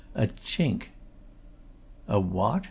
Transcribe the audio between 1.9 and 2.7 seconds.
"A what?"